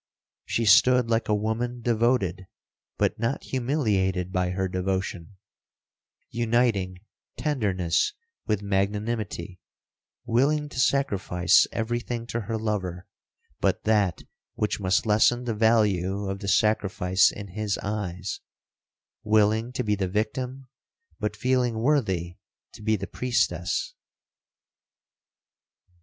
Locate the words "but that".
13.59-14.23